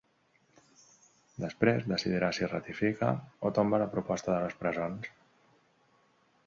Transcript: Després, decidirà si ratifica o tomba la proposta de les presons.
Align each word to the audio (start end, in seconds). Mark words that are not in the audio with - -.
Després, 1.43 1.85
decidirà 1.91 2.31
si 2.37 2.49
ratifica 2.55 3.11
o 3.49 3.53
tomba 3.59 3.83
la 3.83 3.91
proposta 3.95 4.35
de 4.35 4.39
les 4.47 4.61
presons. 4.65 5.13